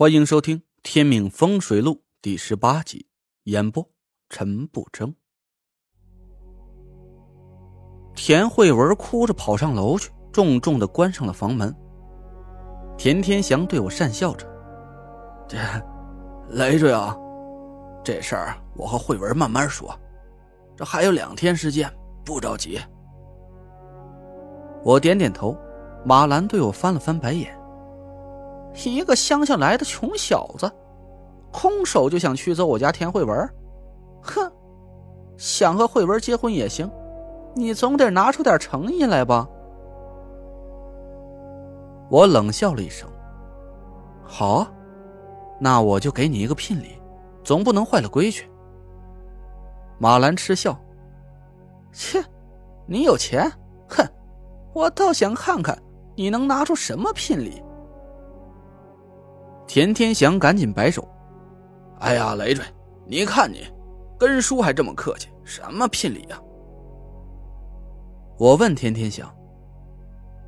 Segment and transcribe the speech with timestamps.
[0.00, 3.06] 欢迎收听《天命风水录》第十八集，
[3.42, 3.86] 演播
[4.30, 5.14] 陈不争。
[8.14, 11.76] 田慧文哭着跑上楼去，重重的关上了房门。
[12.96, 14.46] 田天祥对我讪笑着
[15.46, 15.58] ：“这
[16.48, 17.14] 累赘啊，
[18.02, 19.94] 这事儿我和慧文慢慢说，
[20.74, 21.92] 这还有两天时间，
[22.24, 22.80] 不着急。”
[24.82, 25.54] 我点点头。
[26.06, 27.54] 马兰对我翻了翻白眼。
[28.74, 30.70] 一个乡下来的穷小子，
[31.52, 33.48] 空手就想驱走我家田慧文，
[34.22, 34.50] 哼！
[35.36, 36.90] 想和慧文结婚也行，
[37.54, 39.48] 你总得拿出点诚意来吧。
[42.10, 43.08] 我冷笑了一声
[44.22, 44.72] ：“好啊，
[45.58, 47.00] 那我就给你一个聘礼，
[47.42, 48.50] 总不能坏了规矩。”
[49.98, 50.78] 马兰嗤笑
[51.92, 52.22] ：“切，
[52.86, 53.50] 你有钱？
[53.88, 54.06] 哼！
[54.72, 55.76] 我倒想看看
[56.16, 57.62] 你能拿出什么聘礼。”
[59.72, 61.06] 田天祥赶紧摆手
[62.02, 62.64] ：“哎呀，累赘！
[63.06, 63.64] 你看你，
[64.18, 66.36] 跟叔还这么客气，什么聘礼呀？”
[68.36, 69.32] 我问田天祥：“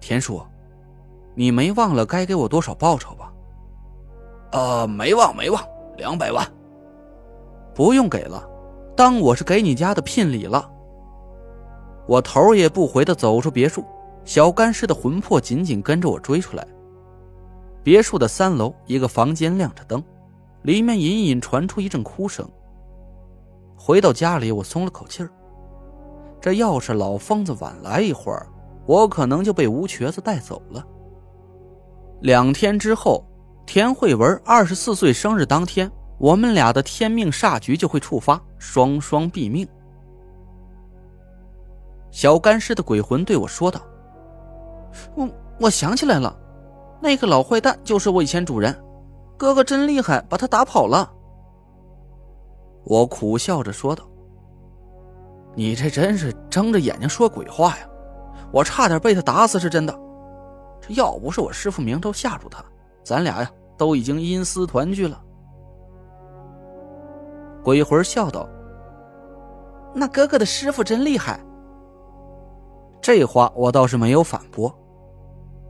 [0.00, 0.40] 田叔，
[1.34, 3.30] 你没忘了该给我多少报酬吧
[4.52, 5.62] ？”“呃，没忘，没忘，
[5.98, 6.42] 两百万。
[7.76, 8.42] ”“不用给了，
[8.96, 10.66] 当我是给你家的聘礼了。”
[12.08, 13.84] 我头也不回的走出别墅，
[14.24, 16.66] 小干尸的魂魄紧紧跟着我追出来。
[17.82, 20.02] 别墅的三楼，一个房间亮着灯，
[20.62, 22.48] 里面隐隐传出一阵哭声。
[23.76, 25.30] 回到家里，我松了口气儿。
[26.40, 28.46] 这要是老疯子晚来一会儿，
[28.86, 30.86] 我可能就被吴瘸子带走了。
[32.20, 33.24] 两天之后，
[33.66, 39.66] 田慧文二十四岁生日当天，我们俩的天命煞局就会触发，双双毙命。
[42.10, 43.80] 小干尸的鬼魂对我说道
[45.14, 45.28] ：“我
[45.60, 46.36] 我想起来了。”
[47.00, 48.76] 那个老坏蛋就是我以前主人，
[49.36, 51.10] 哥哥真厉害，把他打跑了。
[52.84, 54.04] 我苦笑着说道
[55.56, 57.88] ：“你这真是睁着眼睛说鬼话呀！
[58.52, 59.98] 我差点被他打死是真的，
[60.80, 62.62] 这要不是我师傅明头吓住他，
[63.02, 65.22] 咱俩呀都已经阴司团聚了。”
[67.62, 68.48] 鬼魂笑道
[69.94, 71.40] ：“那哥哥的师傅真厉害。”
[73.00, 74.74] 这话我倒是没有反驳，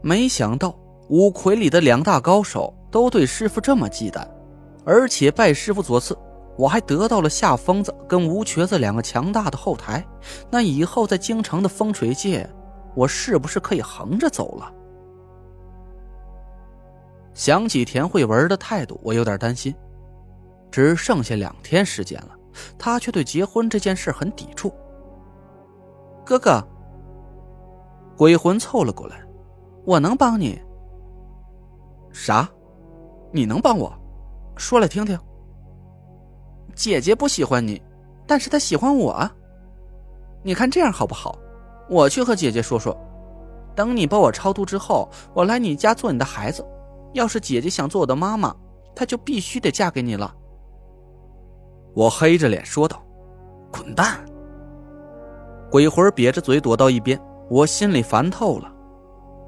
[0.01, 0.73] 没想到。
[1.11, 4.25] 五魁里的两大高手都对师傅这么忌惮，
[4.85, 6.17] 而且拜师傅所赐，
[6.57, 10.05] 我还得到了夏疯子跟吴瘸子两个强大的后台。
[10.49, 12.49] 那以后在京城的风水界，
[12.95, 14.73] 我是不是可以横着走了？
[17.33, 19.75] 想起田慧文的态度，我有点担心。
[20.71, 22.29] 只剩下两天时间了，
[22.79, 24.73] 他却对结婚这件事很抵触。
[26.25, 26.65] 哥哥，
[28.15, 29.21] 鬼魂凑了过来，
[29.83, 30.57] 我能帮你。
[32.11, 32.47] 啥？
[33.31, 33.91] 你能帮我？
[34.57, 35.17] 说来听听。
[36.75, 37.81] 姐姐不喜欢你，
[38.27, 39.29] 但是她喜欢我。
[40.43, 41.37] 你看这样好不好？
[41.89, 42.95] 我去和姐姐说说，
[43.75, 46.65] 等你把我超度之后，我来你家做你的孩子。
[47.13, 48.55] 要是姐姐想做我的妈妈，
[48.95, 50.33] 她就必须得嫁给你了。
[51.93, 53.03] 我黑着脸说道
[53.71, 54.23] ：“滚蛋！”
[55.69, 58.73] 鬼魂瘪着嘴躲到一边，我心里烦透了。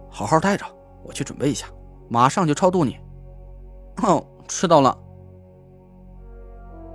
[0.09, 0.66] 好好待着，
[1.03, 1.68] 我去准备一下。
[2.13, 2.96] 马上就超度你。
[4.03, 4.96] 哦，知道了。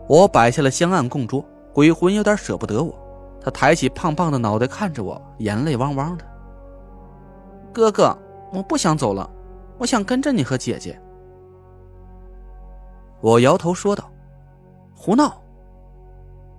[0.08, 2.96] 我摆下了香案供桌，鬼魂有点舍不得我，
[3.40, 6.24] 他抬起胖胖的脑袋看着我，眼泪汪汪的。
[7.72, 8.16] 哥哥，
[8.52, 9.28] 我不想走了，
[9.76, 10.96] 我想跟着你和姐姐。
[13.20, 14.08] 我摇头说道
[14.94, 15.42] ：“胡闹！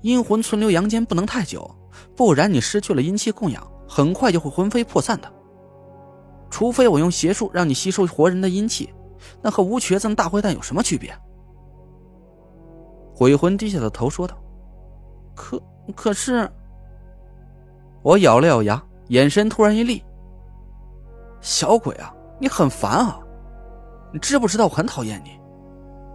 [0.01, 1.73] 阴魂存留阳间不能太久，
[2.13, 5.31] 不然你失去了阴气供养，很快就会魂飞魄散的。”
[6.49, 8.93] 除非我用邪术让你吸收活人的阴气，
[9.41, 11.13] 那和吴瘸子那大坏蛋有什么区别？
[13.15, 14.37] 鬼魂低下了头说道
[15.35, 15.61] ：“可
[15.95, 16.49] 可是……”
[18.01, 20.01] 我咬了咬牙，眼神突然一厉
[21.41, 23.19] ：“小鬼啊，你很烦啊！
[24.13, 25.37] 你知不知道我很讨厌你？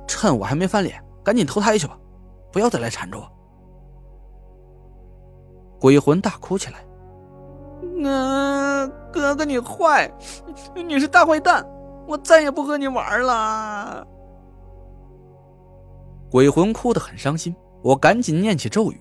[0.09, 1.99] 趁我还没翻脸，赶紧投胎去吧，
[2.51, 3.31] 不要再来缠着我！”
[5.79, 6.79] 鬼魂大哭起来。
[8.09, 8.34] 啊，
[9.13, 10.11] 哥哥你坏，
[10.75, 11.67] 你是大坏蛋，
[12.07, 14.07] 我再也不和你玩了。
[16.31, 18.99] 鬼魂哭得很伤心，我赶紧念起咒语：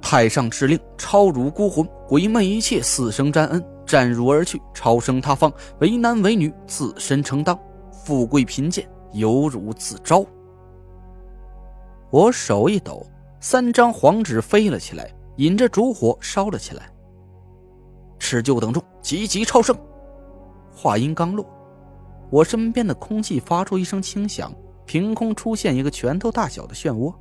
[0.00, 7.58] 太上敕令，超辱孤魂，鬼魅一切，死生沾恩，战汝而去，超生他方，为男为女，自身承当，
[7.90, 10.24] 富贵贫贱，由汝自招。
[12.10, 13.06] 我手一抖，
[13.40, 15.10] 三张黄纸飞了起来。
[15.38, 16.88] 引着烛火烧了起来。
[18.18, 19.76] 持救等众，急急超生。
[20.74, 21.46] 话音刚落，
[22.30, 24.52] 我身边的空气发出一声轻响，
[24.84, 27.14] 凭空出现一个拳头大小的漩涡。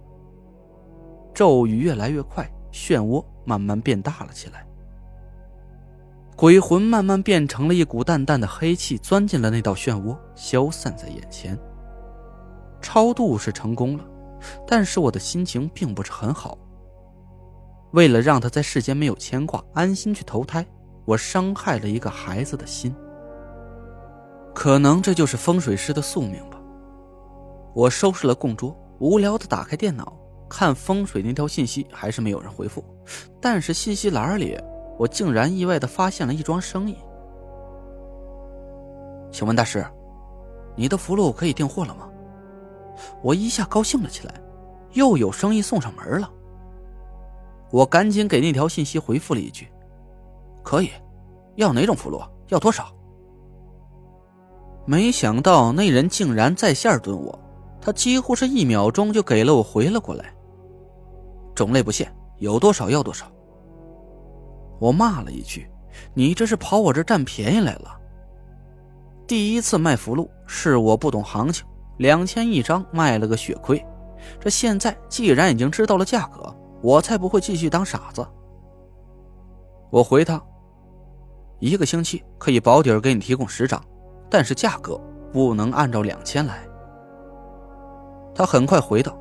[1.33, 4.65] 咒语越来越快，漩涡慢慢变大了起来。
[6.35, 11.57] 鬼魂慢慢变成了一股淡淡的黑气，钻进了那道漩涡，消散在眼前。
[12.81, 14.03] 超度是成功了，
[14.67, 16.57] 但是我的心情并不是很好。
[17.91, 20.65] 为了让他在世间没有牵挂，安心去投胎，
[21.05, 22.95] 我伤害了一个孩子的心。
[24.53, 26.59] 可能这就是风水师的宿命吧。
[27.73, 30.15] 我收拾了供桌，无聊的打开电脑，
[30.49, 32.83] 看风水那条信息，还是没有人回复。
[33.41, 34.57] 但是信息栏里。
[34.95, 36.95] 我竟然意外的发现了一桩生意。
[39.31, 39.83] 请问大师，
[40.75, 42.07] 你的符箓可以订货了吗？
[43.23, 44.35] 我一下高兴了起来，
[44.91, 46.31] 又有生意送上门了。
[47.71, 49.67] 我赶紧给那条信息回复了一句
[50.63, 50.89] ：“可以，
[51.55, 52.27] 要哪种符箓？
[52.47, 52.87] 要多少？”
[54.85, 57.39] 没想到那人竟然在线蹲我，
[57.79, 60.33] 他几乎是一秒钟就给了我回了过来。
[61.55, 63.25] 种类不限，有多少要多少。
[64.79, 65.69] 我骂了一句
[66.13, 67.97] ：“你这是跑我这占便宜来了。”
[69.25, 71.65] 第一次卖符箓是我不懂行情，
[71.97, 73.81] 两千一张卖了个血亏。
[74.39, 78.25] 这现在既然已经知道了价格，我才不会继续当傻子。
[79.89, 80.41] 我回他
[81.63, 83.81] ：“一个星期可以保底给你提供十张，
[84.29, 84.99] 但是价格
[85.31, 86.67] 不能按照两千来。”
[88.35, 89.17] 他很快回道：“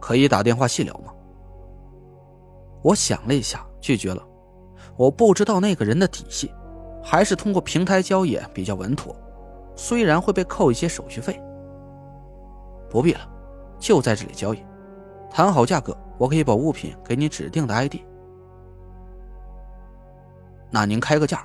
[0.00, 1.12] 可以打电话细聊吗？”
[2.82, 4.26] 我想了一下，拒绝了。
[4.96, 6.50] 我不知道那个人的底细，
[7.02, 9.14] 还是通过平台交易比较稳妥。
[9.76, 11.38] 虽然会被扣一些手续费，
[12.88, 13.20] 不必了，
[13.78, 14.64] 就在这里交易，
[15.30, 17.96] 谈好价格，我可以把物品给你指定的 ID。
[20.70, 21.44] 那您开个价，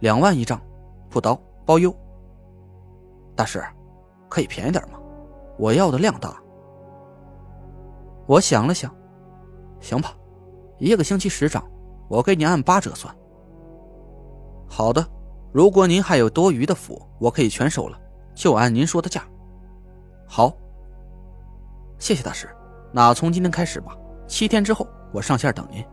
[0.00, 0.60] 两万一张，
[1.08, 1.94] 不刀包邮。
[3.36, 3.64] 大师，
[4.28, 4.98] 可以便宜点吗？
[5.56, 6.36] 我要的量大。
[8.26, 8.94] 我想了想，
[9.80, 10.12] 行吧，
[10.78, 11.62] 一个星期十张。
[12.08, 13.14] 我给你按八折算。
[14.66, 15.06] 好的，
[15.52, 18.00] 如果您还有多余的符，我可以全收了，
[18.34, 19.22] 就按您说的价。
[20.26, 20.52] 好，
[21.98, 22.48] 谢谢大师。
[22.92, 25.84] 那从今天开始吧，七天之后我上线等您。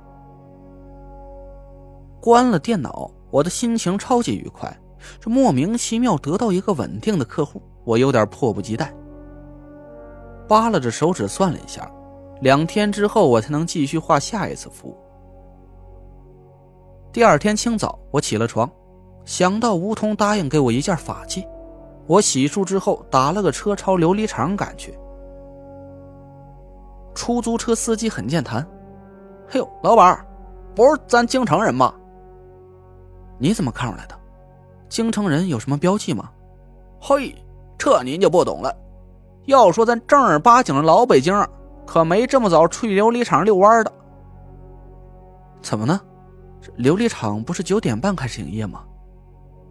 [2.25, 4.75] 关了电脑，我的心情超级愉快，
[5.19, 8.91] 这莫名其妙得到一个稳定的客户，我有点迫不及待。
[10.47, 11.87] 扒拉着手指算了一下，
[12.41, 14.97] 两天之后我才能继续画下一次符。
[17.13, 18.67] 第二天清早，我起了床，
[19.23, 21.47] 想到吴桐答应给我一件法器，
[22.07, 24.97] 我洗漱之后打了个车朝琉璃厂赶去。
[27.13, 28.67] 出租车司机很健谈
[29.47, 30.25] ：“嘿呦，老板，
[30.73, 31.93] 不是咱京城人吗？
[33.37, 34.15] 你怎么看出来的？
[34.89, 36.29] 京城人有什么标记吗
[36.99, 37.35] ？”“嘿，
[37.77, 38.75] 这您就不懂了。
[39.45, 41.33] 要说咱正儿八经的老北京，
[41.85, 43.91] 可没这么早出去琉璃厂遛弯的。
[45.61, 45.99] 怎么呢？”
[46.79, 48.83] 琉璃厂不是九点半开始营业吗？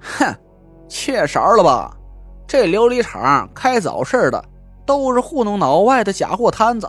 [0.00, 0.32] 哼，
[0.88, 1.96] 缺少了吧？
[2.46, 4.44] 这琉璃厂开早市的
[4.86, 6.88] 都是糊弄脑外的假货摊子，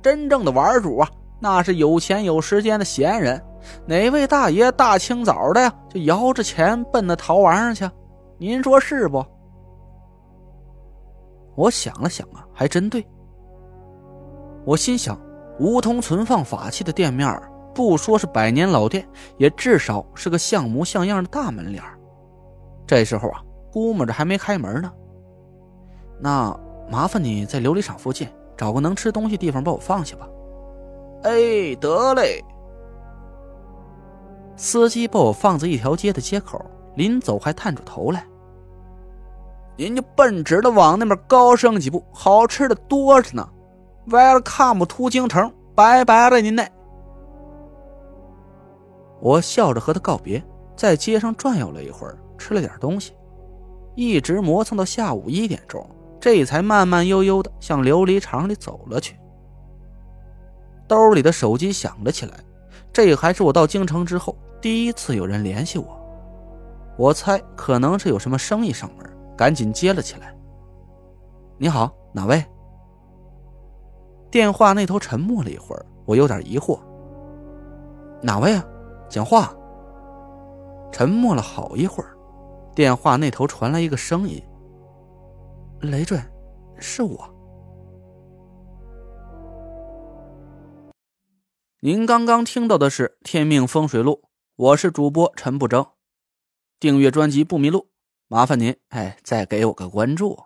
[0.00, 3.38] 真正的玩主啊，那是有钱有时间的闲人。
[3.86, 7.94] 哪位大爷大清早的呀，就摇着钱奔那淘玩上去？
[8.38, 9.24] 您说是不？
[11.54, 13.06] 我想了想啊，还真对。
[14.64, 15.18] 我心想，
[15.60, 17.40] 梧桐存放法器的店面
[17.74, 19.06] 不说是百年老店，
[19.36, 21.82] 也至少是个像模像样的大门脸
[22.86, 23.40] 这时候啊，
[23.72, 24.92] 估摸着还没开门呢。
[26.20, 26.54] 那
[26.90, 30.28] 麻烦你在琉璃厂附近找个能吃东西地方把我放下吧。
[31.22, 32.44] 哎，得嘞。
[34.56, 38.24] 司机把我放在一条街的街口，临走还探出头来
[39.76, 43.48] ：“您就奔直的往那边高升几步，好吃的多着呢。
[44.08, 46.70] Welcome to 京城，拜拜了您嘞。”
[49.20, 50.44] 我笑着和他告别，
[50.76, 53.12] 在街上转悠了一会儿，吃了点东西，
[53.94, 55.84] 一直磨蹭到下午一点钟，
[56.20, 59.16] 这才慢慢悠悠的向琉璃厂里走了去。
[60.86, 62.34] 兜里的手机响了起来，
[62.92, 65.86] 这还是我到京城之后第一次有人联系我，
[66.96, 69.04] 我猜可能是有什么生意上门，
[69.36, 70.34] 赶紧接了起来。
[71.58, 72.42] 你好，哪位？
[74.30, 76.80] 电话那头沉默了一会儿，我有点疑惑。
[78.22, 78.64] 哪位啊？
[79.06, 79.54] 讲话。
[80.90, 82.16] 沉默了好一会儿，
[82.74, 84.42] 电话那头传来一个声音
[85.82, 86.18] ：“雷震，
[86.78, 87.18] 是我。”
[91.80, 94.22] 您刚刚听到的是《天命风水录》，
[94.56, 95.84] 我是主播陈不争，
[96.78, 97.90] 订阅专辑不迷路。
[98.28, 100.44] 麻烦您哎，再给我个关注。